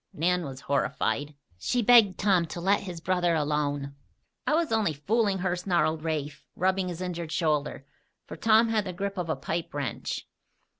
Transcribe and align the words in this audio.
Nan 0.13 0.43
was 0.45 0.61
horrified. 0.61 1.35
She 1.59 1.83
begged 1.83 2.17
Tom 2.19 2.47
to 2.47 2.59
let 2.59 2.79
his 2.79 2.99
brother 2.99 3.35
alone. 3.35 3.93
"I 4.47 4.55
was 4.55 4.71
only 4.71 4.93
fooling 4.93 5.37
her," 5.37 5.55
snarled 5.55 6.03
Rafe, 6.03 6.43
rubbing 6.55 6.87
his 6.87 7.01
injured 7.01 7.31
shoulder, 7.31 7.85
for 8.25 8.35
Tom 8.35 8.69
had 8.69 8.85
the 8.85 8.93
grip 8.93 9.19
of 9.19 9.29
a 9.29 9.35
pipe 9.35 9.71
wrench. 9.75 10.27